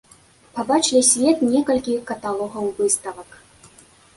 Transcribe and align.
Пабачылі 0.55 1.01
свет 1.09 1.37
некалькі 1.51 1.99
каталогаў 2.13 2.65
выставак. 2.81 3.29